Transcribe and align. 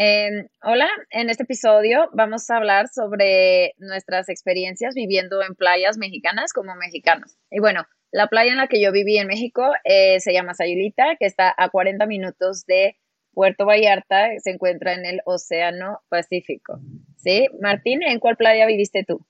Em, 0.00 0.46
hola, 0.62 0.88
en 1.10 1.28
este 1.28 1.42
episodio 1.42 2.08
vamos 2.12 2.48
a 2.50 2.56
hablar 2.58 2.86
sobre 2.86 3.74
nuestras 3.78 4.28
experiencias 4.28 4.94
viviendo 4.94 5.42
en 5.42 5.56
playas 5.56 5.98
mexicanas 5.98 6.52
como 6.52 6.76
mexicanos. 6.76 7.36
Y 7.50 7.58
bueno, 7.58 7.82
la 8.12 8.28
playa 8.28 8.52
en 8.52 8.58
la 8.58 8.68
que 8.68 8.80
yo 8.80 8.92
viví 8.92 9.18
en 9.18 9.26
México 9.26 9.64
eh, 9.82 10.20
se 10.20 10.32
llama 10.32 10.54
Sayulita, 10.54 11.16
que 11.18 11.26
está 11.26 11.52
a 11.58 11.70
40 11.70 12.06
minutos 12.06 12.64
de 12.68 12.96
Puerto 13.32 13.66
Vallarta, 13.66 14.28
se 14.38 14.50
encuentra 14.50 14.94
en 14.94 15.04
el 15.04 15.20
Océano 15.24 15.98
Pacífico. 16.08 16.78
¿Sí? 17.16 17.48
Martín, 17.60 18.04
¿en 18.04 18.20
cuál 18.20 18.36
playa 18.36 18.66
viviste 18.66 19.02
tú? 19.04 19.26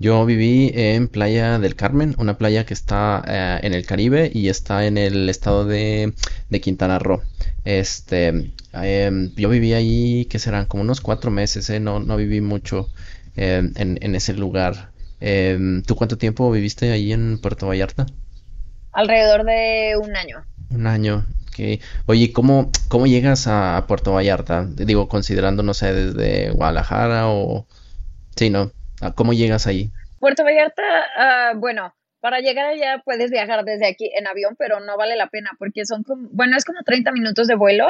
Yo 0.00 0.24
viví 0.24 0.70
en 0.74 1.08
Playa 1.08 1.58
del 1.58 1.74
Carmen, 1.74 2.14
una 2.18 2.38
playa 2.38 2.64
que 2.64 2.72
está 2.72 3.20
eh, 3.26 3.66
en 3.66 3.74
el 3.74 3.84
Caribe 3.84 4.30
y 4.32 4.48
está 4.48 4.86
en 4.86 4.96
el 4.96 5.28
estado 5.28 5.64
de, 5.64 6.14
Quintana 6.62 7.00
Roo. 7.00 7.20
Este, 7.64 8.52
em, 8.74 9.34
yo 9.34 9.48
viví 9.48 9.72
ahí, 9.72 10.26
que 10.26 10.38
serán 10.38 10.66
como 10.66 10.84
unos 10.84 11.00
cuatro 11.00 11.32
meses, 11.32 11.68
eh, 11.70 11.80
no, 11.80 11.98
no 11.98 12.16
viví 12.16 12.40
mucho 12.40 12.88
em, 13.34 13.72
en, 13.74 14.14
ese 14.14 14.34
lugar. 14.34 14.92
Em, 15.18 15.82
¿Tú 15.82 15.96
cuánto 15.96 16.16
tiempo 16.16 16.48
viviste 16.52 16.92
ahí 16.92 17.12
en 17.12 17.40
Puerto 17.40 17.66
Vallarta? 17.66 18.06
Alrededor 18.92 19.44
de 19.44 19.94
un 20.00 20.14
año. 20.14 20.44
Un 20.70 20.86
año. 20.86 21.26
Okay. 21.48 21.80
Oye, 22.06 22.32
¿cómo, 22.32 22.70
¿cómo 22.86 23.08
llegas 23.08 23.48
a 23.48 23.84
Puerto 23.88 24.12
Vallarta? 24.12 24.64
Digo, 24.64 25.08
considerando, 25.08 25.64
no 25.64 25.74
sé, 25.74 25.92
desde 25.92 26.50
Guadalajara 26.52 27.26
o... 27.28 27.66
Sí, 28.36 28.48
¿no? 28.50 28.70
¿Cómo 29.14 29.32
llegas 29.32 29.66
ahí? 29.66 29.90
Puerto 30.20 30.44
Vallarta, 30.44 30.82
ah, 31.16 31.52
bueno, 31.56 31.94
para 32.20 32.40
llegar 32.40 32.66
allá 32.66 33.02
puedes 33.04 33.30
viajar 33.30 33.64
desde 33.64 33.86
aquí 33.86 34.10
en 34.16 34.26
avión, 34.26 34.56
pero 34.58 34.80
no 34.80 34.96
vale 34.96 35.16
la 35.16 35.28
pena 35.28 35.50
porque 35.58 35.84
son 35.84 36.02
como, 36.02 36.28
bueno, 36.32 36.56
es 36.56 36.64
como 36.64 36.82
30 36.82 37.12
minutos 37.12 37.46
de 37.46 37.54
vuelo 37.54 37.86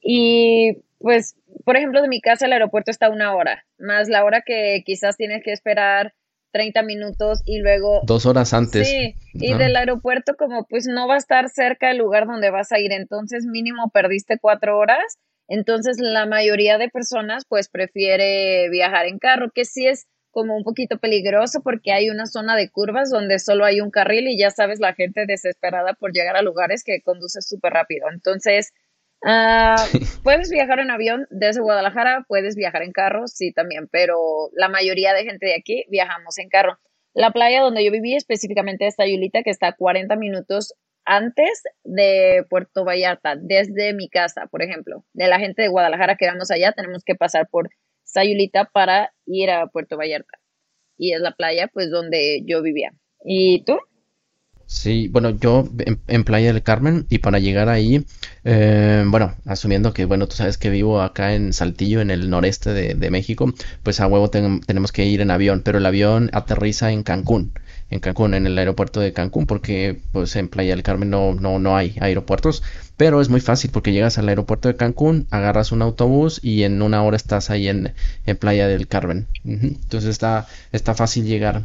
y 0.00 0.78
pues, 0.98 1.36
por 1.64 1.76
ejemplo, 1.76 2.02
de 2.02 2.08
mi 2.08 2.20
casa 2.20 2.46
al 2.46 2.52
aeropuerto 2.52 2.90
está 2.90 3.08
una 3.10 3.34
hora, 3.34 3.64
más 3.78 4.08
la 4.08 4.24
hora 4.24 4.42
que 4.42 4.82
quizás 4.84 5.16
tienes 5.16 5.42
que 5.42 5.52
esperar 5.52 6.14
30 6.52 6.82
minutos 6.82 7.42
y 7.44 7.60
luego... 7.60 8.00
Dos 8.04 8.26
horas 8.26 8.52
antes. 8.52 8.88
Sí, 8.88 9.14
y 9.34 9.54
del 9.54 9.76
aeropuerto 9.76 10.34
como 10.36 10.66
pues 10.66 10.86
no 10.86 11.06
va 11.06 11.14
a 11.14 11.18
estar 11.18 11.48
cerca 11.48 11.88
del 11.88 11.98
lugar 11.98 12.26
donde 12.26 12.50
vas 12.50 12.72
a 12.72 12.80
ir, 12.80 12.92
entonces 12.92 13.46
mínimo 13.46 13.90
perdiste 13.90 14.38
cuatro 14.40 14.76
horas, 14.78 15.18
entonces 15.48 15.98
la 16.00 16.26
mayoría 16.26 16.76
de 16.76 16.88
personas 16.88 17.44
pues 17.48 17.68
prefiere 17.68 18.68
viajar 18.70 19.06
en 19.06 19.18
carro, 19.18 19.50
que 19.54 19.64
sí 19.64 19.86
es 19.86 20.06
como 20.30 20.56
un 20.56 20.64
poquito 20.64 20.98
peligroso 20.98 21.60
porque 21.62 21.92
hay 21.92 22.10
una 22.10 22.26
zona 22.26 22.56
de 22.56 22.70
curvas 22.70 23.10
donde 23.10 23.38
solo 23.38 23.64
hay 23.64 23.80
un 23.80 23.90
carril 23.90 24.28
y 24.28 24.38
ya 24.38 24.50
sabes 24.50 24.80
la 24.80 24.94
gente 24.94 25.26
desesperada 25.26 25.94
por 25.94 26.12
llegar 26.12 26.36
a 26.36 26.42
lugares 26.42 26.84
que 26.84 27.02
conduce 27.02 27.42
súper 27.42 27.72
rápido. 27.72 28.06
Entonces, 28.12 28.72
ah, 29.24 29.76
puedes 30.24 30.50
viajar 30.50 30.78
en 30.80 30.90
avión 30.90 31.26
desde 31.30 31.60
Guadalajara, 31.60 32.24
puedes 32.28 32.56
viajar 32.56 32.82
en 32.82 32.92
carro, 32.92 33.26
sí 33.26 33.52
también, 33.52 33.88
pero 33.90 34.50
la 34.54 34.68
mayoría 34.68 35.14
de 35.14 35.24
gente 35.24 35.46
de 35.46 35.54
aquí 35.54 35.84
viajamos 35.88 36.38
en 36.38 36.48
carro. 36.48 36.78
La 37.12 37.32
playa 37.32 37.60
donde 37.60 37.84
yo 37.84 37.90
viví 37.90 38.14
específicamente 38.14 38.86
está 38.86 39.06
Yulita, 39.06 39.42
que 39.42 39.50
está 39.50 39.68
a 39.68 39.76
40 39.76 40.14
minutos 40.16 40.74
antes 41.04 41.62
de 41.82 42.44
Puerto 42.48 42.84
Vallarta, 42.84 43.34
desde 43.36 43.94
mi 43.94 44.08
casa, 44.08 44.46
por 44.46 44.62
ejemplo. 44.62 45.04
De 45.12 45.26
la 45.26 45.40
gente 45.40 45.62
de 45.62 45.68
Guadalajara 45.68 46.16
que 46.16 46.26
vamos 46.26 46.50
allá, 46.50 46.72
tenemos 46.72 47.02
que 47.04 47.16
pasar 47.16 47.48
por 47.48 47.70
Sayulita 48.12 48.66
para 48.66 49.12
ir 49.26 49.50
a 49.50 49.66
Puerto 49.66 49.96
Vallarta. 49.96 50.38
Y 50.96 51.12
es 51.12 51.20
la 51.20 51.32
playa, 51.32 51.68
pues, 51.72 51.90
donde 51.90 52.42
yo 52.46 52.62
vivía. 52.62 52.92
¿Y 53.24 53.64
tú? 53.64 53.78
Sí, 54.66 55.08
bueno, 55.08 55.30
yo 55.30 55.68
en, 56.06 56.24
Playa 56.24 56.52
del 56.52 56.62
Carmen 56.62 57.04
y 57.10 57.18
para 57.18 57.40
llegar 57.40 57.68
ahí, 57.68 58.06
eh, 58.44 59.02
bueno, 59.04 59.34
asumiendo 59.44 59.92
que, 59.92 60.04
bueno, 60.04 60.28
tú 60.28 60.36
sabes 60.36 60.58
que 60.58 60.70
vivo 60.70 61.00
acá 61.00 61.34
en 61.34 61.52
Saltillo, 61.52 62.00
en 62.00 62.12
el 62.12 62.30
noreste 62.30 62.72
de, 62.72 63.10
México, 63.10 63.52
pues 63.82 63.98
a 63.98 64.06
huevo 64.06 64.30
tenemos 64.30 64.92
que 64.92 65.06
ir 65.06 65.22
en 65.22 65.32
avión, 65.32 65.62
pero 65.64 65.78
el 65.78 65.86
avión 65.86 66.30
aterriza 66.32 66.92
en 66.92 67.02
Cancún 67.02 67.52
en 67.90 68.00
Cancún, 68.00 68.34
en 68.34 68.46
el 68.46 68.56
aeropuerto 68.56 69.00
de 69.00 69.12
Cancún, 69.12 69.46
porque 69.46 70.00
pues 70.12 70.36
en 70.36 70.48
Playa 70.48 70.74
del 70.74 70.82
Carmen 70.82 71.10
no, 71.10 71.34
no, 71.34 71.58
no 71.58 71.76
hay 71.76 71.96
aeropuertos, 72.00 72.62
pero 72.96 73.20
es 73.20 73.28
muy 73.28 73.40
fácil 73.40 73.70
porque 73.72 73.92
llegas 73.92 74.18
al 74.18 74.28
aeropuerto 74.28 74.68
de 74.68 74.76
Cancún, 74.76 75.26
agarras 75.30 75.72
un 75.72 75.82
autobús 75.82 76.38
y 76.42 76.62
en 76.62 76.80
una 76.82 77.02
hora 77.02 77.16
estás 77.16 77.50
ahí 77.50 77.68
en, 77.68 77.92
Playa 78.38 78.68
del 78.68 78.86
Carmen. 78.86 79.26
Entonces 79.44 80.10
está, 80.10 80.46
está 80.70 80.94
fácil 80.94 81.24
llegar. 81.24 81.64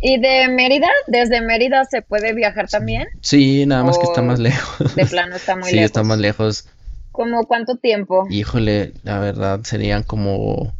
¿Y 0.00 0.18
de 0.18 0.48
Mérida? 0.48 0.88
¿Desde 1.06 1.40
Mérida 1.40 1.84
se 1.84 2.02
puede 2.02 2.34
viajar 2.34 2.68
también? 2.68 3.06
Sí, 3.20 3.66
nada 3.66 3.84
más 3.84 3.98
que 3.98 4.04
está 4.04 4.22
más 4.22 4.38
lejos. 4.38 4.94
De 4.94 5.06
plano 5.06 5.36
está 5.36 5.54
muy 5.56 5.64
lejos. 5.64 5.78
Sí, 5.78 5.78
está 5.78 6.02
más 6.02 6.18
lejos. 6.18 6.68
¿Cómo 7.12 7.46
cuánto 7.46 7.76
tiempo? 7.76 8.26
Híjole, 8.30 8.92
la 9.02 9.18
verdad 9.18 9.60
serían 9.62 10.02
como 10.02 10.74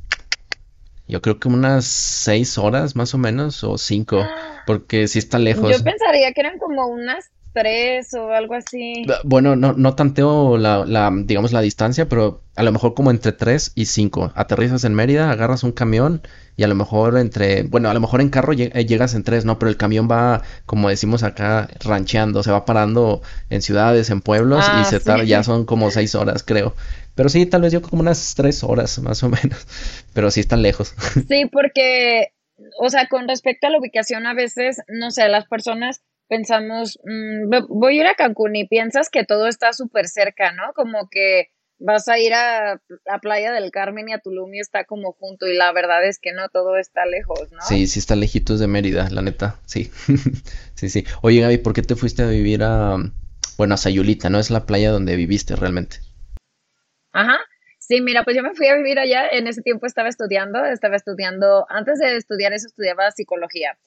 yo 1.08 1.22
creo 1.22 1.38
que 1.38 1.48
unas 1.48 1.84
seis 1.84 2.58
horas 2.58 2.96
más 2.96 3.14
o 3.14 3.18
menos, 3.18 3.62
o 3.62 3.78
cinco, 3.78 4.26
porque 4.66 5.09
sí 5.09 5.19
está 5.19 5.38
lejos. 5.38 5.77
Yo 5.77 5.82
pensaría 5.82 6.32
que 6.32 6.41
eran 6.41 6.59
como 6.59 6.87
unas 6.87 7.31
tres 7.56 8.12
o 8.12 8.32
algo 8.32 8.54
así. 8.54 9.06
Bueno, 9.25 9.56
no, 9.56 9.72
no 9.72 9.94
tanteo 9.94 10.59
la, 10.59 10.84
la, 10.84 11.10
digamos, 11.15 11.53
la 11.53 11.62
distancia, 11.62 12.06
pero 12.06 12.43
a 12.54 12.62
lo 12.62 12.71
mejor 12.71 12.93
como 12.93 13.10
entre 13.10 13.32
tres 13.32 13.72
y 13.75 13.87
cinco. 13.87 14.31
Aterrizas 14.34 14.84
en 14.84 14.94
Mérida, 14.94 15.31
agarras 15.31 15.62
un 15.62 15.72
camión 15.72 16.21
y 16.56 16.65
a 16.65 16.69
lo 16.69 16.75
mejor 16.75 17.16
entre, 17.16 17.62
bueno, 17.62 17.88
a 17.88 17.94
lo 17.94 18.00
mejor 18.00 18.21
en 18.21 18.28
carro 18.28 18.53
eh, 18.53 18.87
llegas 18.87 19.15
en 19.15 19.22
tres, 19.25 19.47
¿no? 19.47 19.59
Pero 19.59 19.71
el 19.71 19.78
camión 19.78 20.09
va, 20.10 20.43
como 20.66 20.91
decimos 20.91 21.22
acá, 21.22 21.69
rancheando, 21.81 22.43
se 22.43 22.50
va 22.50 22.66
parando 22.66 23.22
en 23.49 23.62
ciudades, 23.62 24.10
en 24.10 24.21
pueblos 24.21 24.66
y 24.66 24.71
ah, 24.71 24.84
se 24.84 25.26
ya 25.26 25.43
son 25.43 25.65
como 25.65 25.91
seis 25.91 26.15
horas, 26.15 26.43
creo. 26.43 26.75
Pero 27.15 27.31
sí, 27.31 27.47
tal 27.47 27.62
vez 27.62 27.72
yo 27.72 27.81
como 27.81 28.03
unas 28.03 28.34
tres 28.34 28.62
horas 28.62 28.99
más 28.99 29.22
o 29.22 29.31
menos. 29.31 29.66
Pero 30.12 30.31
sí 30.31 30.41
están 30.41 30.62
lejos. 30.62 30.94
Sí, 31.28 31.47
porque, 31.50 32.32
o 32.78 32.89
sea, 32.91 33.09
con 33.09 33.28
respecto 33.28 33.67
a 33.67 33.71
la 33.71 33.78
ubicación, 33.78 34.27
a 34.27 34.34
veces, 34.34 34.83
no 34.89 35.11
sé, 35.11 35.28
las 35.28 35.47
personas 35.47 36.03
pensamos, 36.28 36.99
mm, 37.05 37.67
voy 37.69 37.99
a 37.99 38.00
ir 38.00 38.06
a 38.06 38.15
Cancún 38.15 38.56
y 38.56 38.67
piensas 38.67 39.11
que 39.11 39.25
todo 39.25 39.47
está 39.47 39.72
súper 39.72 40.09
cerca, 40.09 40.53
¿no? 40.53 40.72
Como 40.75 41.09
que 41.09 41.50
vas 41.78 42.09
a 42.09 42.19
ir 42.19 42.33
a 42.33 42.81
la 43.05 43.19
playa 43.21 43.53
del 43.53 43.71
Carmen 43.71 44.09
y 44.09 44.12
a 44.12 44.19
Tulum 44.19 44.55
y 44.55 44.61
está 44.61 44.84
como 44.84 45.12
junto 45.12 45.47
y 45.47 45.55
la 45.55 45.72
verdad 45.72 46.06
es 46.06 46.19
que 46.19 46.33
no, 46.33 46.49
todo 46.49 46.77
está 46.78 47.05
lejos, 47.05 47.53
¿no? 47.53 47.61
Sí, 47.62 47.87
sí 47.87 47.99
está 47.99 48.17
lejitos 48.17 48.61
de 48.61 48.67
Mérida, 48.67 49.09
la 49.11 49.23
neta, 49.23 49.61
sí. 49.67 49.91
sí, 50.75 50.88
sí. 50.88 51.05
Oye, 51.23 51.41
Gaby, 51.41 51.59
¿por 51.59 51.75
qué 51.75 51.83
te 51.83 51.97
fuiste 51.97 52.23
a 52.23 52.28
vivir 52.28 52.62
a, 52.62 52.97
bueno, 53.59 53.75
a 53.75 53.77
Sayulita, 53.77 54.31
no 54.31 54.38
es 54.38 54.50
la 54.50 54.67
playa 54.67 54.91
donde 54.91 55.17
viviste 55.17 55.55
realmente? 55.55 55.99
Ajá. 57.12 57.38
Sí, 57.88 58.00
mira, 58.00 58.24
pues 58.24 58.34
yo 58.36 58.42
me 58.42 58.52
fui 58.54 58.66
a 58.66 58.74
vivir 58.74 58.98
allá, 58.98 59.28
en 59.28 59.47
ese 59.47 59.62
tiempo 59.62 59.86
estaba 59.86 60.08
estudiando, 60.08 60.64
estaba 60.64 60.97
estudiando, 60.97 61.66
antes 61.69 62.00
de 62.00 62.16
estudiar 62.16 62.52
eso 62.52 62.66
estudiaba 62.66 63.12
psicología. 63.12 63.78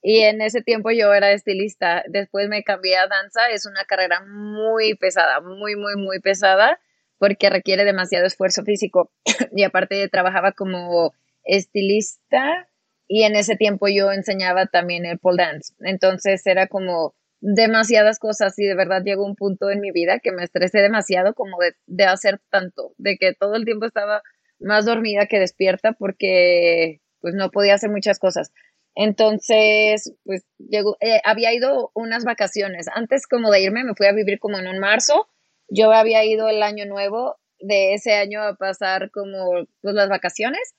Y 0.00 0.20
en 0.20 0.40
ese 0.42 0.62
tiempo 0.62 0.92
yo 0.92 1.12
era 1.12 1.32
estilista, 1.32 2.04
después 2.08 2.48
me 2.48 2.62
cambié 2.62 2.96
a 2.98 3.08
danza, 3.08 3.50
es 3.50 3.66
una 3.66 3.84
carrera 3.84 4.20
muy 4.24 4.94
pesada, 4.94 5.40
muy, 5.40 5.74
muy, 5.74 5.96
muy 5.96 6.20
pesada 6.20 6.78
porque 7.18 7.50
requiere 7.50 7.84
demasiado 7.84 8.26
esfuerzo 8.26 8.62
físico. 8.64 9.10
Y 9.52 9.64
aparte 9.64 10.08
trabajaba 10.08 10.52
como 10.52 11.12
estilista 11.42 12.68
y 13.08 13.24
en 13.24 13.34
ese 13.34 13.56
tiempo 13.56 13.88
yo 13.88 14.12
enseñaba 14.12 14.66
también 14.66 15.04
el 15.04 15.18
pole 15.18 15.42
dance, 15.42 15.74
entonces 15.80 16.46
era 16.46 16.68
como 16.68 17.14
demasiadas 17.40 18.18
cosas 18.18 18.58
y 18.58 18.64
de 18.64 18.74
verdad 18.74 19.02
llegó 19.04 19.24
un 19.24 19.36
punto 19.36 19.70
en 19.70 19.80
mi 19.80 19.92
vida 19.92 20.18
que 20.20 20.32
me 20.32 20.44
estresé 20.44 20.78
demasiado 20.80 21.34
como 21.34 21.58
de, 21.58 21.74
de 21.86 22.04
hacer 22.04 22.40
tanto, 22.50 22.94
de 22.98 23.16
que 23.16 23.34
todo 23.34 23.54
el 23.54 23.64
tiempo 23.64 23.86
estaba 23.86 24.22
más 24.58 24.86
dormida 24.86 25.26
que 25.26 25.38
despierta 25.38 25.92
porque 25.92 27.00
pues 27.20 27.34
no 27.34 27.50
podía 27.50 27.74
hacer 27.74 27.90
muchas 27.90 28.18
cosas. 28.18 28.52
Entonces, 28.94 30.12
pues 30.24 30.44
llegó, 30.58 30.96
eh, 31.00 31.20
había 31.24 31.54
ido 31.54 31.92
unas 31.94 32.24
vacaciones. 32.24 32.86
Antes 32.92 33.26
como 33.28 33.50
de 33.50 33.62
irme, 33.62 33.84
me 33.84 33.94
fui 33.94 34.06
a 34.06 34.12
vivir 34.12 34.40
como 34.40 34.58
en 34.58 34.66
un 34.66 34.80
marzo. 34.80 35.28
Yo 35.68 35.92
había 35.92 36.24
ido 36.24 36.48
el 36.48 36.62
año 36.62 36.84
nuevo 36.86 37.36
de 37.60 37.94
ese 37.94 38.14
año 38.14 38.42
a 38.42 38.56
pasar 38.56 39.10
como 39.12 39.66
pues 39.82 39.94
las 39.94 40.08
vacaciones 40.08 40.74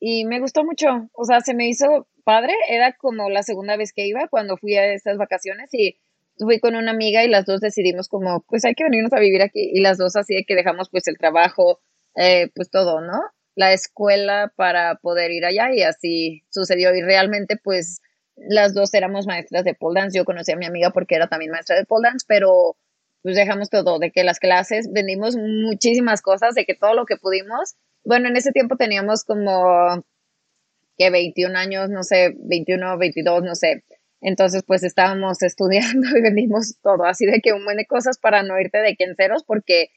y 0.00 0.24
me 0.24 0.40
gustó 0.40 0.64
mucho. 0.64 1.08
O 1.12 1.24
sea, 1.24 1.40
se 1.40 1.54
me 1.54 1.68
hizo 1.68 2.08
padre, 2.24 2.54
era 2.68 2.94
como 2.94 3.30
la 3.30 3.42
segunda 3.42 3.76
vez 3.76 3.92
que 3.92 4.06
iba 4.06 4.28
cuando 4.28 4.56
fui 4.56 4.76
a 4.76 4.92
estas 4.92 5.18
vacaciones 5.18 5.72
y 5.72 5.98
fui 6.38 6.58
con 6.58 6.74
una 6.74 6.90
amiga 6.90 7.22
y 7.22 7.28
las 7.28 7.44
dos 7.44 7.60
decidimos 7.60 8.08
como, 8.08 8.40
pues 8.48 8.64
hay 8.64 8.74
que 8.74 8.84
venirnos 8.84 9.12
a 9.12 9.20
vivir 9.20 9.42
aquí 9.42 9.70
y 9.72 9.80
las 9.80 9.98
dos 9.98 10.16
así 10.16 10.34
de 10.34 10.44
que 10.44 10.56
dejamos 10.56 10.88
pues 10.90 11.06
el 11.06 11.18
trabajo, 11.18 11.80
eh, 12.16 12.48
pues 12.54 12.70
todo, 12.70 13.00
¿no? 13.00 13.20
La 13.54 13.72
escuela 13.72 14.52
para 14.56 14.96
poder 14.96 15.30
ir 15.32 15.44
allá 15.44 15.72
y 15.74 15.82
así 15.82 16.44
sucedió 16.48 16.94
y 16.94 17.02
realmente 17.02 17.56
pues 17.62 18.00
las 18.36 18.72
dos 18.72 18.94
éramos 18.94 19.26
maestras 19.26 19.64
de 19.64 19.74
pole 19.74 20.00
dance, 20.00 20.16
yo 20.16 20.24
conocí 20.24 20.52
a 20.52 20.56
mi 20.56 20.64
amiga 20.64 20.90
porque 20.90 21.16
era 21.16 21.28
también 21.28 21.50
maestra 21.50 21.76
de 21.76 21.84
pole 21.84 22.08
dance, 22.08 22.24
pero 22.26 22.76
pues 23.22 23.36
dejamos 23.36 23.68
todo, 23.68 23.98
de 23.98 24.10
que 24.12 24.24
las 24.24 24.38
clases 24.38 24.90
vendimos 24.90 25.36
muchísimas 25.36 26.22
cosas, 26.22 26.54
de 26.54 26.64
que 26.64 26.74
todo 26.74 26.94
lo 26.94 27.04
que 27.04 27.16
pudimos, 27.16 27.74
bueno, 28.04 28.28
en 28.28 28.36
ese 28.36 28.52
tiempo 28.52 28.76
teníamos 28.76 29.24
como 29.24 30.04
que 30.96 31.10
21 31.10 31.58
años, 31.58 31.90
no 31.90 32.02
sé, 32.02 32.34
21, 32.38 32.98
22, 32.98 33.42
no 33.42 33.54
sé. 33.54 33.84
Entonces, 34.20 34.62
pues 34.66 34.82
estábamos 34.82 35.42
estudiando 35.42 36.08
y 36.16 36.20
vendimos 36.20 36.76
todo, 36.82 37.04
así 37.04 37.26
de 37.26 37.40
que 37.40 37.52
un 37.52 37.64
buen 37.64 37.78
de 37.78 37.86
cosas 37.86 38.18
para 38.18 38.42
no 38.42 38.60
irte 38.60 38.78
de 38.78 38.96
quinceros, 38.96 39.44
porque 39.44 39.90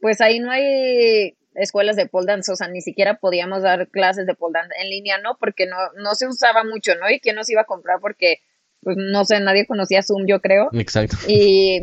pues 0.00 0.20
ahí 0.20 0.38
no 0.38 0.50
hay 0.50 1.36
escuelas 1.54 1.96
de 1.96 2.06
pole 2.06 2.26
dance, 2.26 2.50
o 2.52 2.56
sea, 2.56 2.68
ni 2.68 2.80
siquiera 2.80 3.18
podíamos 3.18 3.62
dar 3.62 3.88
clases 3.88 4.26
de 4.26 4.34
pole 4.34 4.52
dance 4.54 4.74
en 4.80 4.88
línea, 4.88 5.18
¿no? 5.18 5.36
Porque 5.38 5.66
no, 5.66 5.76
no 5.96 6.14
se 6.14 6.26
usaba 6.26 6.64
mucho, 6.64 6.94
¿no? 6.94 7.10
¿Y 7.10 7.20
quién 7.20 7.36
nos 7.36 7.50
iba 7.50 7.62
a 7.62 7.66
comprar? 7.66 7.98
Porque, 8.00 8.38
pues, 8.82 8.96
no 8.98 9.24
sé, 9.24 9.40
nadie 9.40 9.66
conocía 9.66 10.02
Zoom, 10.02 10.26
yo 10.26 10.40
creo. 10.40 10.70
Exacto. 10.72 11.16
Y 11.26 11.80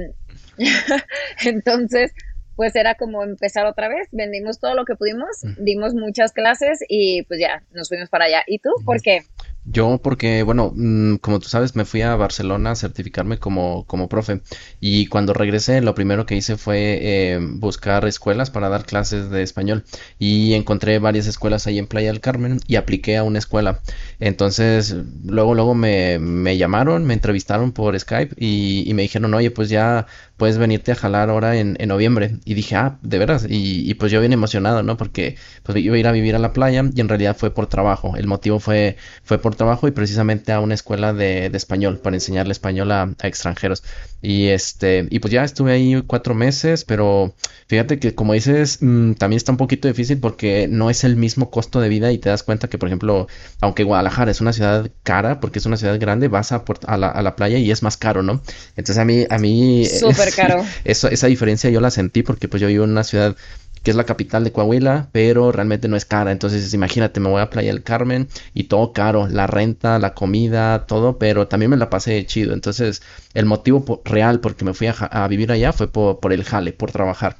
entonces, 1.45 2.13
pues 2.57 2.75
era 2.75 2.95
como 2.95 3.23
empezar 3.23 3.67
otra 3.67 3.87
vez, 3.87 4.09
vendimos 4.11 4.59
todo 4.59 4.73
lo 4.73 4.83
que 4.83 4.95
pudimos, 4.95 5.29
dimos 5.59 5.93
muchas 5.93 6.33
clases 6.33 6.83
y 6.89 7.21
pues 7.23 7.39
ya, 7.39 7.63
nos 7.71 7.87
fuimos 7.87 8.09
para 8.09 8.25
allá. 8.25 8.43
¿Y 8.47 8.57
tú? 8.57 8.71
¿Por 8.83 8.99
qué? 9.01 9.21
Yo 9.69 9.99
porque, 10.01 10.43
bueno, 10.43 10.71
mm, 10.73 11.17
como 11.17 11.39
tú 11.39 11.49
sabes, 11.49 11.75
me 11.75 11.83
fui 11.83 12.01
a 12.01 12.15
Barcelona 12.15 12.71
a 12.71 12.75
certificarme 12.75 13.37
como, 13.37 13.85
como 13.85 14.07
profe 14.07 14.41
y 14.79 15.07
cuando 15.07 15.33
regresé 15.33 15.81
lo 15.81 15.93
primero 15.93 16.25
que 16.25 16.35
hice 16.37 16.55
fue 16.55 16.99
eh, 17.01 17.39
buscar 17.41 18.05
escuelas 18.05 18.49
para 18.49 18.69
dar 18.69 18.85
clases 18.85 19.29
de 19.29 19.43
español 19.43 19.83
y 20.19 20.53
encontré 20.53 20.99
varias 20.99 21.27
escuelas 21.27 21.67
ahí 21.67 21.79
en 21.79 21.87
Playa 21.87 22.07
del 22.07 22.21
Carmen 22.21 22.61
y 22.65 22.77
apliqué 22.77 23.17
a 23.17 23.23
una 23.23 23.39
escuela. 23.39 23.81
Entonces, 24.21 24.95
luego, 25.25 25.53
luego 25.53 25.75
me, 25.75 26.17
me 26.17 26.57
llamaron, 26.57 27.05
me 27.05 27.13
entrevistaron 27.13 27.73
por 27.73 27.99
Skype 27.99 28.35
y, 28.37 28.89
y, 28.89 28.93
me 28.93 29.01
dijeron, 29.01 29.33
oye, 29.33 29.51
pues 29.51 29.67
ya 29.67 30.07
puedes 30.37 30.57
venirte 30.57 30.91
a 30.91 30.95
jalar 30.95 31.29
ahora 31.29 31.57
en, 31.57 31.75
en 31.79 31.89
noviembre. 31.89 32.37
Y 32.45 32.53
dije, 32.53 32.75
ah, 32.75 32.97
de 33.01 33.17
veras. 33.17 33.45
Y, 33.49 33.89
y, 33.89 33.93
pues 33.95 34.11
yo 34.11 34.19
bien 34.19 34.33
emocionado, 34.33 34.83
¿no? 34.83 34.97
Porque 34.97 35.35
pues 35.63 35.77
iba 35.77 35.95
a 35.95 35.99
ir 35.99 36.07
a 36.07 36.11
vivir 36.11 36.35
a 36.35 36.39
la 36.39 36.53
playa 36.53 36.83
y 36.93 37.01
en 37.01 37.09
realidad 37.09 37.35
fue 37.35 37.53
por 37.53 37.67
trabajo. 37.67 38.15
El 38.15 38.27
motivo 38.27 38.59
fue, 38.59 38.97
fue 39.23 39.39
por 39.39 39.55
trabajo 39.55 39.87
y 39.87 39.91
precisamente 39.91 40.51
a 40.51 40.59
una 40.59 40.75
escuela 40.75 41.13
de, 41.13 41.49
de 41.49 41.57
español, 41.57 41.99
para 41.99 42.15
enseñarle 42.15 42.51
español 42.51 42.91
a, 42.91 43.13
extranjeros. 43.23 43.83
Y 44.21 44.47
este, 44.47 45.07
y 45.09 45.19
pues 45.19 45.31
ya 45.31 45.43
estuve 45.43 45.73
ahí 45.73 46.03
cuatro 46.05 46.33
meses, 46.33 46.85
pero 46.85 47.33
fíjate 47.67 47.99
que 47.99 48.15
como 48.15 48.33
dices, 48.33 48.79
mmm, 48.81 49.13
también 49.13 49.37
está 49.37 49.51
un 49.51 49.57
poquito 49.57 49.87
difícil 49.87 50.19
porque 50.19 50.67
no 50.69 50.89
es 50.89 51.03
el 51.03 51.15
mismo 51.15 51.49
costo 51.49 51.79
de 51.81 51.89
vida 51.89 52.11
y 52.11 52.17
te 52.17 52.29
das 52.29 52.43
cuenta 52.43 52.67
que, 52.67 52.77
por 52.77 52.89
ejemplo, 52.89 53.27
aunque 53.61 53.83
Guadalajara 53.83 54.31
es 54.31 54.41
una 54.41 54.53
ciudad 54.53 54.89
cara, 55.03 55.39
porque 55.39 55.59
es 55.59 55.65
una 55.65 55.77
ciudad 55.77 55.99
grande, 55.99 56.27
vas 56.27 56.51
a, 56.51 56.63
a, 56.85 56.97
la, 56.97 57.09
a 57.09 57.21
la 57.21 57.35
playa 57.35 57.57
y 57.57 57.71
es 57.71 57.83
más 57.83 57.97
caro, 57.97 58.23
¿no? 58.23 58.41
Entonces 58.75 58.97
a 58.97 59.05
mí, 59.05 59.25
a 59.29 59.37
mí... 59.37 59.85
Súper 59.85 60.26
caro. 60.31 60.65
Esa 60.83 61.27
diferencia 61.27 61.69
yo 61.69 61.81
la 61.81 61.91
sentí 61.91 62.23
porque 62.23 62.47
pues 62.47 62.61
yo 62.61 62.67
vivo 62.67 62.83
en 62.83 62.91
una 62.91 63.03
ciudad 63.03 63.35
que 63.83 63.91
es 63.91 63.95
la 63.95 64.05
capital 64.05 64.43
de 64.43 64.51
Coahuila, 64.51 65.07
pero 65.11 65.51
realmente 65.51 65.87
no 65.87 65.95
es 65.95 66.05
cara. 66.05 66.31
Entonces, 66.31 66.73
imagínate, 66.73 67.19
me 67.19 67.29
voy 67.29 67.41
a 67.41 67.49
Playa 67.49 67.71
del 67.71 67.83
Carmen 67.83 68.27
y 68.53 68.65
todo 68.65 68.91
caro, 68.91 69.27
la 69.29 69.47
renta, 69.47 69.97
la 69.99 70.13
comida, 70.13 70.85
todo, 70.87 71.17
pero 71.17 71.47
también 71.47 71.69
me 71.71 71.77
la 71.77 71.89
pasé 71.89 72.25
chido. 72.25 72.53
Entonces, 72.53 73.01
el 73.33 73.45
motivo 73.45 73.85
por, 73.85 74.01
real 74.03 74.39
por 74.41 74.55
que 74.55 74.65
me 74.65 74.73
fui 74.73 74.87
a, 74.87 74.91
a 74.91 75.27
vivir 75.29 75.51
allá 75.51 75.71
fue 75.71 75.87
por, 75.87 76.19
por, 76.19 76.33
el 76.33 76.43
jale, 76.43 76.73
por 76.73 76.91
trabajar. 76.91 77.37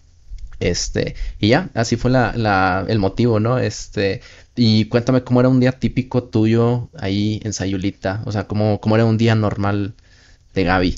Este, 0.60 1.16
y 1.40 1.50
ya, 1.50 1.69
así 1.74 1.98
fue 1.98 2.12
la, 2.12 2.33
la, 2.36 2.86
el 2.88 3.00
motivo, 3.00 3.40
¿no? 3.40 3.60
Este, 3.60 4.22
y 4.56 4.86
cuéntame 4.86 5.24
cómo 5.24 5.40
era 5.40 5.50
un 5.50 5.60
día 5.60 5.74
típico 5.74 6.24
tuyo 6.24 6.90
ahí 6.98 7.40
en 7.44 7.54
Sayulita, 7.54 8.24
o 8.25 8.31
sea, 8.31 8.48
cómo, 8.48 8.80
cómo 8.80 8.95
era 8.95 9.06
un 9.06 9.18
día 9.18 9.36
normal 9.36 9.94
de 10.56 10.63
Gaby. 10.63 10.95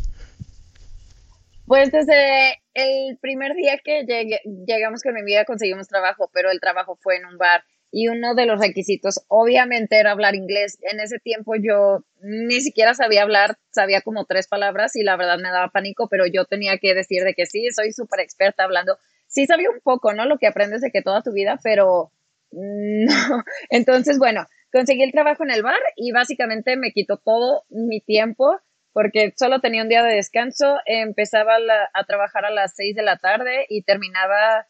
Pues 1.69 1.91
desde 1.91 2.63
el 2.73 3.19
primer 3.21 3.53
día 3.53 3.77
que 3.83 4.03
llegué, 4.03 4.41
llegamos 4.65 5.03
con 5.03 5.13
mi 5.13 5.19
amiga 5.19 5.45
conseguimos 5.45 5.87
trabajo, 5.87 6.27
pero 6.33 6.49
el 6.49 6.59
trabajo 6.59 6.97
fue 6.99 7.17
en 7.17 7.27
un 7.27 7.37
bar 7.37 7.63
y 7.91 8.07
uno 8.07 8.33
de 8.33 8.47
los 8.47 8.59
requisitos 8.59 9.23
obviamente 9.27 9.99
era 9.99 10.09
hablar 10.09 10.33
inglés. 10.33 10.79
En 10.81 10.99
ese 10.99 11.19
tiempo 11.19 11.53
yo 11.61 12.03
ni 12.23 12.59
siquiera 12.61 12.95
sabía 12.95 13.21
hablar, 13.21 13.55
sabía 13.69 14.01
como 14.01 14.25
tres 14.25 14.47
palabras 14.47 14.95
y 14.95 15.03
la 15.03 15.15
verdad 15.15 15.37
me 15.37 15.51
daba 15.51 15.69
pánico, 15.69 16.07
pero 16.09 16.25
yo 16.25 16.45
tenía 16.45 16.79
que 16.79 16.95
decir 16.95 17.23
de 17.23 17.35
que 17.35 17.45
sí, 17.45 17.67
soy 17.69 17.91
súper 17.91 18.21
experta 18.21 18.63
hablando. 18.63 18.97
Sí 19.27 19.45
sabía 19.45 19.69
un 19.69 19.79
poco, 19.81 20.11
¿no? 20.15 20.25
Lo 20.25 20.39
que 20.39 20.47
aprendes 20.47 20.81
de 20.81 20.89
que 20.89 21.03
toda 21.03 21.21
tu 21.21 21.33
vida, 21.33 21.59
pero 21.63 22.11
no. 22.51 23.43
Entonces, 23.69 24.17
bueno, 24.17 24.47
conseguí 24.71 25.03
el 25.03 25.11
trabajo 25.11 25.43
en 25.43 25.51
el 25.51 25.61
bar 25.61 25.77
y 25.95 26.13
básicamente 26.13 26.77
me 26.77 26.93
quitó 26.93 27.17
todo 27.17 27.65
mi 27.69 28.01
tiempo 28.01 28.59
porque 28.99 29.33
solo 29.37 29.61
tenía 29.61 29.81
un 29.81 29.87
día 29.87 30.03
de 30.03 30.13
descanso, 30.13 30.75
empezaba 30.85 31.57
la, 31.57 31.89
a 31.93 32.03
trabajar 32.03 32.43
a 32.43 32.49
las 32.49 32.73
6 32.75 32.97
de 32.97 33.01
la 33.01 33.15
tarde 33.15 33.65
y 33.69 33.83
terminaba, 33.83 34.67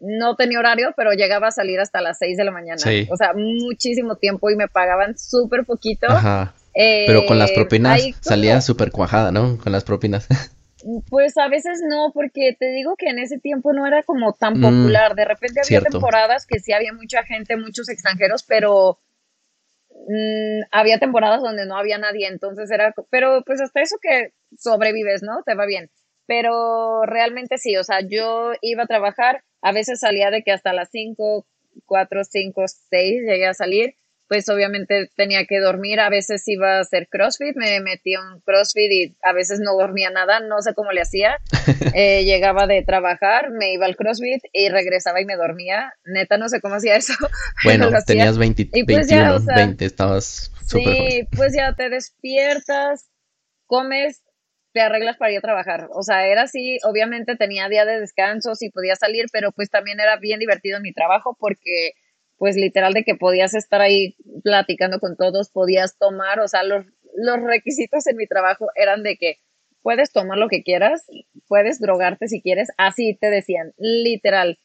no 0.00 0.34
tenía 0.34 0.58
horario, 0.58 0.92
pero 0.96 1.12
llegaba 1.12 1.46
a 1.46 1.50
salir 1.52 1.78
hasta 1.78 2.00
las 2.00 2.18
6 2.18 2.38
de 2.38 2.44
la 2.44 2.50
mañana. 2.50 2.78
Sí. 2.78 3.06
O 3.08 3.16
sea, 3.16 3.34
muchísimo 3.36 4.16
tiempo 4.16 4.50
y 4.50 4.56
me 4.56 4.66
pagaban 4.66 5.16
súper 5.16 5.64
poquito. 5.64 6.08
Ajá. 6.08 6.54
Eh, 6.74 7.04
pero 7.06 7.24
con 7.24 7.38
las 7.38 7.52
propinas 7.52 8.02
salía 8.20 8.60
súper 8.60 8.90
cuajada, 8.90 9.30
¿no? 9.30 9.56
Con 9.58 9.70
las 9.70 9.84
propinas. 9.84 10.26
Pues 11.08 11.38
a 11.38 11.46
veces 11.46 11.78
no, 11.88 12.10
porque 12.12 12.56
te 12.58 12.72
digo 12.72 12.96
que 12.98 13.06
en 13.06 13.20
ese 13.20 13.38
tiempo 13.38 13.72
no 13.72 13.86
era 13.86 14.02
como 14.02 14.32
tan 14.32 14.54
popular. 14.54 15.14
De 15.14 15.24
repente 15.24 15.60
había 15.60 15.78
cierto. 15.78 15.90
temporadas 15.92 16.44
que 16.44 16.58
sí 16.58 16.72
había 16.72 16.92
mucha 16.92 17.22
gente, 17.22 17.56
muchos 17.56 17.88
extranjeros, 17.88 18.42
pero 18.42 18.98
mmm, 20.08 20.62
había 20.70 20.98
temporadas 20.98 21.42
donde 21.42 21.66
no 21.66 21.76
había 21.76 21.98
nadie, 21.98 22.26
entonces 22.28 22.70
era, 22.70 22.94
pero 23.10 23.42
pues 23.46 23.60
hasta 23.60 23.80
eso 23.82 23.96
que 24.00 24.30
sobrevives, 24.58 25.22
¿no? 25.22 25.42
Te 25.44 25.54
va 25.54 25.66
bien. 25.66 25.90
Pero 26.26 27.04
realmente 27.06 27.58
sí, 27.58 27.76
o 27.76 27.84
sea, 27.84 28.00
yo 28.00 28.52
iba 28.62 28.84
a 28.84 28.86
trabajar, 28.86 29.42
a 29.62 29.72
veces 29.72 30.00
salía 30.00 30.30
de 30.30 30.42
que 30.42 30.52
hasta 30.52 30.72
las 30.72 30.90
5, 30.90 31.46
4, 31.86 32.24
5, 32.24 32.64
6 32.68 33.22
llegué 33.26 33.46
a 33.46 33.54
salir, 33.54 33.94
pues 34.32 34.48
obviamente 34.48 35.10
tenía 35.14 35.44
que 35.44 35.60
dormir, 35.60 36.00
a 36.00 36.08
veces 36.08 36.48
iba 36.48 36.78
a 36.78 36.80
hacer 36.80 37.06
CrossFit, 37.10 37.54
me 37.54 37.80
metía 37.80 38.18
un 38.18 38.40
CrossFit 38.40 38.90
y 38.90 39.16
a 39.20 39.34
veces 39.34 39.60
no 39.60 39.74
dormía 39.74 40.08
nada, 40.08 40.40
no 40.40 40.62
sé 40.62 40.72
cómo 40.72 40.90
le 40.90 41.02
hacía, 41.02 41.36
eh, 41.94 42.24
llegaba 42.24 42.66
de 42.66 42.82
trabajar, 42.82 43.50
me 43.50 43.74
iba 43.74 43.84
al 43.84 43.94
CrossFit 43.94 44.42
y 44.54 44.70
regresaba 44.70 45.20
y 45.20 45.26
me 45.26 45.36
dormía, 45.36 45.92
neta 46.06 46.38
no 46.38 46.48
sé 46.48 46.62
cómo 46.62 46.76
hacía 46.76 46.96
eso. 46.96 47.12
Bueno, 47.64 47.90
tenías 48.06 48.38
20, 48.38 48.70
y 48.72 48.84
pues 48.84 49.06
21, 49.08 49.22
ya, 49.22 49.34
o 49.34 49.40
sea, 49.40 49.54
20, 49.54 49.84
estabas 49.84 50.50
súper 50.66 50.96
Sí, 50.96 51.28
pues 51.36 51.54
ya 51.54 51.74
te 51.74 51.90
despiertas, 51.90 53.10
comes, 53.66 54.22
te 54.72 54.80
arreglas 54.80 55.18
para 55.18 55.32
ir 55.32 55.38
a 55.38 55.42
trabajar. 55.42 55.88
O 55.92 56.02
sea, 56.02 56.26
era 56.26 56.44
así, 56.44 56.78
obviamente 56.84 57.36
tenía 57.36 57.68
día 57.68 57.84
de 57.84 58.00
descanso, 58.00 58.54
sí 58.54 58.70
podía 58.70 58.96
salir, 58.96 59.26
pero 59.30 59.52
pues 59.52 59.68
también 59.68 60.00
era 60.00 60.16
bien 60.16 60.40
divertido 60.40 60.78
en 60.78 60.84
mi 60.84 60.94
trabajo 60.94 61.36
porque 61.38 61.92
pues 62.42 62.56
literal 62.56 62.92
de 62.92 63.04
que 63.04 63.14
podías 63.14 63.54
estar 63.54 63.80
ahí 63.80 64.16
platicando 64.42 64.98
con 64.98 65.16
todos, 65.16 65.48
podías 65.50 65.96
tomar, 65.96 66.40
o 66.40 66.48
sea, 66.48 66.64
los, 66.64 66.84
los 67.14 67.40
requisitos 67.40 68.04
en 68.08 68.16
mi 68.16 68.26
trabajo 68.26 68.66
eran 68.74 69.04
de 69.04 69.16
que 69.16 69.36
puedes 69.80 70.10
tomar 70.10 70.38
lo 70.38 70.48
que 70.48 70.64
quieras, 70.64 71.06
puedes 71.46 71.78
drogarte 71.78 72.26
si 72.26 72.42
quieres, 72.42 72.70
así 72.78 73.16
te 73.20 73.30
decían, 73.30 73.74
literal. 73.78 74.58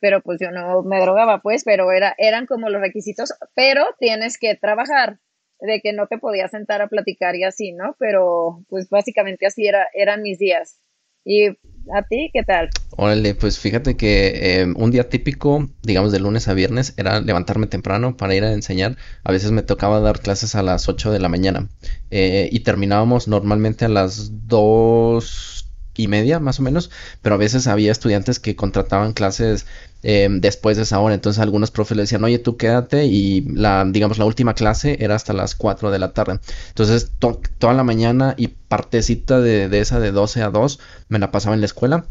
Pero 0.00 0.22
pues 0.22 0.40
yo 0.40 0.50
no 0.52 0.82
me 0.84 1.02
drogaba, 1.02 1.42
pues, 1.42 1.64
pero 1.64 1.92
era, 1.92 2.14
eran 2.16 2.46
como 2.46 2.70
los 2.70 2.80
requisitos, 2.80 3.34
pero 3.54 3.84
tienes 4.00 4.38
que 4.38 4.54
trabajar, 4.54 5.18
de 5.60 5.82
que 5.82 5.92
no 5.92 6.06
te 6.06 6.16
podías 6.16 6.52
sentar 6.52 6.80
a 6.80 6.88
platicar 6.88 7.36
y 7.36 7.44
así, 7.44 7.72
¿no? 7.72 7.94
Pero 7.98 8.64
pues 8.70 8.88
básicamente 8.88 9.44
así 9.44 9.66
era, 9.66 9.86
eran 9.92 10.22
mis 10.22 10.38
días. 10.38 10.80
Y 11.28 11.50
¿A 11.94 12.02
ti 12.02 12.30
qué 12.32 12.42
tal? 12.42 12.68
Órale, 12.96 13.34
pues 13.34 13.58
fíjate 13.58 13.96
que 13.96 14.60
eh, 14.60 14.66
un 14.76 14.90
día 14.90 15.08
típico, 15.08 15.68
digamos 15.82 16.12
de 16.12 16.20
lunes 16.20 16.48
a 16.48 16.54
viernes, 16.54 16.94
era 16.96 17.20
levantarme 17.20 17.66
temprano 17.66 18.16
para 18.16 18.34
ir 18.34 18.44
a 18.44 18.52
enseñar. 18.52 18.96
A 19.24 19.32
veces 19.32 19.52
me 19.52 19.62
tocaba 19.62 20.00
dar 20.00 20.20
clases 20.20 20.54
a 20.54 20.62
las 20.62 20.88
8 20.88 21.10
de 21.10 21.18
la 21.18 21.28
mañana 21.28 21.68
eh, 22.10 22.48
y 22.52 22.60
terminábamos 22.60 23.28
normalmente 23.28 23.84
a 23.84 23.88
las 23.88 24.48
2 24.48 25.57
y 25.98 26.08
media 26.08 26.38
más 26.40 26.60
o 26.60 26.62
menos, 26.62 26.90
pero 27.20 27.34
a 27.34 27.38
veces 27.38 27.66
había 27.66 27.92
estudiantes 27.92 28.38
que 28.38 28.56
contrataban 28.56 29.12
clases 29.12 29.66
eh, 30.02 30.28
después 30.30 30.76
de 30.76 30.84
esa 30.84 31.00
hora. 31.00 31.14
Entonces 31.14 31.42
algunos 31.42 31.70
profes 31.70 31.96
le 31.96 32.04
decían, 32.04 32.24
oye, 32.24 32.38
tú 32.38 32.56
quédate 32.56 33.06
y 33.06 33.42
la, 33.42 33.84
digamos, 33.84 34.16
la 34.18 34.24
última 34.24 34.54
clase 34.54 34.96
era 35.00 35.16
hasta 35.16 35.32
las 35.32 35.54
4 35.56 35.90
de 35.90 35.98
la 35.98 36.12
tarde. 36.12 36.38
Entonces 36.68 37.10
to 37.18 37.40
toda 37.58 37.74
la 37.74 37.84
mañana 37.84 38.34
y 38.38 38.48
partecita 38.48 39.40
de, 39.40 39.68
de, 39.68 39.80
esa 39.80 39.98
de 40.00 40.12
12 40.12 40.42
a 40.42 40.50
2 40.50 40.78
me 41.08 41.18
la 41.18 41.32
pasaba 41.32 41.54
en 41.54 41.60
la 41.60 41.66
escuela. 41.66 42.06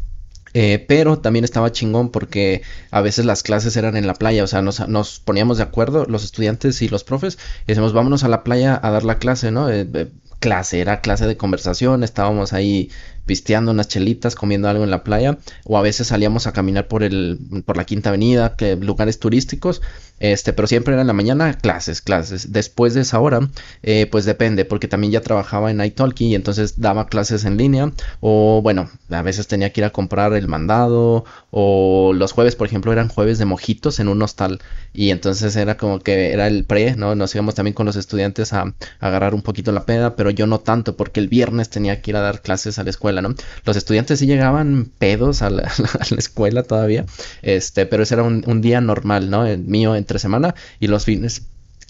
Eh, 0.54 0.84
pero 0.88 1.18
también 1.18 1.44
estaba 1.44 1.72
chingón 1.72 2.10
porque 2.10 2.62
a 2.90 3.02
veces 3.02 3.26
las 3.26 3.42
clases 3.42 3.76
eran 3.76 3.96
en 3.96 4.06
la 4.06 4.14
playa, 4.14 4.44
o 4.44 4.46
sea, 4.46 4.62
nos, 4.62 4.86
nos 4.88 5.20
poníamos 5.20 5.58
de 5.58 5.64
acuerdo 5.64 6.06
los 6.06 6.24
estudiantes 6.24 6.80
y 6.80 6.88
los 6.88 7.04
profes 7.04 7.38
y 7.64 7.68
decíamos, 7.68 7.92
vámonos 7.92 8.24
a 8.24 8.28
la 8.28 8.44
playa 8.44 8.78
a 8.82 8.90
dar 8.90 9.04
la 9.04 9.18
clase, 9.18 9.50
¿no? 9.50 9.68
Eh, 9.68 9.86
eh 9.92 10.08
clase, 10.38 10.80
era 10.80 11.00
clase 11.00 11.26
de 11.26 11.36
conversación, 11.36 12.04
estábamos 12.04 12.52
ahí 12.52 12.90
pisteando 13.28 13.70
unas 13.70 13.86
chelitas, 13.86 14.34
comiendo 14.34 14.68
algo 14.68 14.82
en 14.82 14.90
la 14.90 15.04
playa, 15.04 15.38
o 15.64 15.78
a 15.78 15.82
veces 15.82 16.08
salíamos 16.08 16.48
a 16.48 16.52
caminar 16.52 16.88
por 16.88 17.04
el, 17.04 17.38
por 17.64 17.76
la 17.76 17.84
Quinta 17.84 18.08
Avenida, 18.08 18.56
que 18.56 18.74
lugares 18.74 19.20
turísticos, 19.20 19.82
este, 20.18 20.52
pero 20.52 20.66
siempre 20.66 20.94
era 20.94 21.02
en 21.02 21.06
la 21.06 21.12
mañana 21.12 21.52
clases, 21.54 22.00
clases. 22.00 22.50
Después 22.50 22.94
de 22.94 23.02
esa 23.02 23.20
hora, 23.20 23.48
eh, 23.82 24.06
pues 24.10 24.24
depende, 24.24 24.64
porque 24.64 24.88
también 24.88 25.12
ya 25.12 25.20
trabajaba 25.20 25.70
en 25.70 25.84
iTalki 25.84 26.26
y 26.28 26.34
entonces 26.34 26.80
daba 26.80 27.06
clases 27.06 27.44
en 27.44 27.56
línea, 27.58 27.92
o 28.20 28.60
bueno, 28.62 28.90
a 29.10 29.22
veces 29.22 29.46
tenía 29.46 29.72
que 29.72 29.82
ir 29.82 29.84
a 29.84 29.90
comprar 29.90 30.32
el 30.32 30.48
mandado, 30.48 31.24
o 31.50 32.12
los 32.14 32.32
jueves, 32.32 32.56
por 32.56 32.66
ejemplo, 32.66 32.92
eran 32.92 33.08
jueves 33.08 33.38
de 33.38 33.44
mojitos 33.44 34.00
en 34.00 34.08
un 34.08 34.22
hostal, 34.22 34.58
y 34.94 35.10
entonces 35.10 35.54
era 35.54 35.76
como 35.76 36.00
que 36.00 36.32
era 36.32 36.46
el 36.46 36.64
pre, 36.64 36.96
¿no? 36.96 37.14
Nos 37.14 37.34
íbamos 37.34 37.54
también 37.54 37.74
con 37.74 37.86
los 37.86 37.96
estudiantes 37.96 38.52
a, 38.54 38.62
a 38.62 38.74
agarrar 39.00 39.34
un 39.34 39.42
poquito 39.42 39.70
la 39.70 39.84
peda, 39.84 40.16
pero 40.16 40.30
yo 40.30 40.46
no 40.46 40.60
tanto, 40.60 40.96
porque 40.96 41.20
el 41.20 41.28
viernes 41.28 41.68
tenía 41.68 42.00
que 42.00 42.10
ir 42.10 42.16
a 42.16 42.20
dar 42.20 42.40
clases 42.40 42.78
a 42.78 42.84
la 42.84 42.90
escuela 42.90 43.17
Los 43.64 43.76
estudiantes 43.76 44.18
sí 44.18 44.26
llegaban 44.26 44.90
pedos 44.98 45.42
a 45.42 45.50
la, 45.50 45.70
escuela 46.16 46.62
todavía, 46.62 47.04
este, 47.42 47.86
pero 47.86 48.02
ese 48.02 48.14
era 48.14 48.22
un, 48.22 48.42
un 48.46 48.60
día 48.60 48.80
normal, 48.80 49.30
¿no? 49.30 49.46
El 49.46 49.60
mío 49.60 49.96
entre 49.96 50.18
semana 50.18 50.54
y 50.80 50.86
los 50.88 51.04
fines 51.04 51.42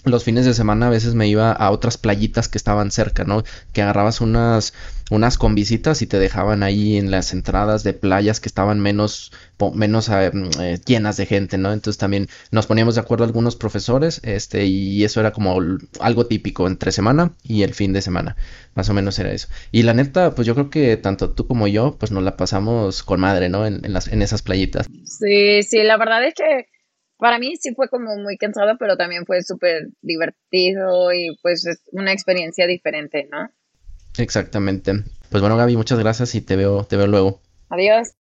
los 0.05 0.23
fines 0.23 0.45
de 0.45 0.53
semana 0.53 0.87
a 0.87 0.89
veces 0.89 1.13
me 1.13 1.27
iba 1.27 1.51
a 1.51 1.71
otras 1.71 1.97
playitas 1.97 2.47
que 2.47 2.57
estaban 2.57 2.89
cerca, 2.89 3.25
¿no? 3.25 3.43
Que 3.73 3.81
agarrabas 3.81 4.21
unas, 4.21 4.73
unas 5.09 5.37
con 5.37 5.55
visitas 5.55 6.01
y 6.01 6.07
te 6.07 6.19
dejaban 6.19 6.63
ahí 6.63 6.95
en 6.95 7.11
las 7.11 7.33
entradas 7.33 7.83
de 7.83 7.93
playas 7.93 8.39
que 8.39 8.47
estaban 8.47 8.79
menos, 8.79 9.33
menos 9.73 10.07
eh, 10.07 10.31
eh, 10.61 10.79
llenas 10.85 11.17
de 11.17 11.25
gente, 11.25 11.57
¿no? 11.57 11.73
Entonces 11.73 11.97
también 11.97 12.29
nos 12.51 12.65
poníamos 12.65 12.95
de 12.95 13.01
acuerdo 13.01 13.25
algunos 13.25 13.57
profesores, 13.57 14.21
este, 14.23 14.65
y 14.65 15.03
eso 15.03 15.19
era 15.19 15.31
como 15.33 15.59
algo 15.99 16.27
típico 16.27 16.67
entre 16.67 16.93
semana 16.93 17.33
y 17.43 17.63
el 17.63 17.73
fin 17.73 17.91
de 17.91 18.01
semana, 18.01 18.37
más 18.75 18.89
o 18.89 18.93
menos 18.93 19.19
era 19.19 19.33
eso. 19.33 19.49
Y 19.71 19.83
la 19.83 19.93
neta, 19.93 20.33
pues 20.33 20.47
yo 20.47 20.53
creo 20.53 20.69
que 20.69 20.95
tanto 20.95 21.31
tú 21.31 21.45
como 21.45 21.67
yo, 21.67 21.97
pues 21.99 22.11
nos 22.11 22.23
la 22.23 22.37
pasamos 22.37 23.03
con 23.03 23.19
madre, 23.19 23.49
¿no? 23.49 23.65
En, 23.65 23.83
en, 23.83 23.91
las, 23.91 24.07
en 24.07 24.21
esas 24.21 24.43
playitas. 24.43 24.87
Sí, 25.03 25.61
sí, 25.63 25.83
la 25.83 25.97
verdad 25.97 26.23
es 26.23 26.35
que 26.35 26.78
para 27.19 27.37
mí 27.37 27.55
sí 27.57 27.75
fue 27.75 27.89
como 27.89 28.15
muy 28.15 28.37
cansado, 28.37 28.77
pero 28.79 28.97
también 28.97 29.25
fue 29.25 29.43
súper 29.43 29.89
divertido 30.01 31.13
y 31.13 31.37
pues 31.41 31.65
es 31.65 31.81
una 31.91 32.13
experiencia 32.13 32.65
diferente, 32.65 33.27
¿no? 33.29 33.49
Exactamente. 34.17 34.93
Pues 35.29 35.41
bueno, 35.41 35.57
Gaby, 35.57 35.75
muchas 35.75 35.99
gracias 35.99 36.33
y 36.35 36.41
te 36.41 36.55
veo, 36.55 36.85
te 36.85 36.97
veo 36.97 37.07
luego. 37.07 37.41
Adiós. 37.69 38.13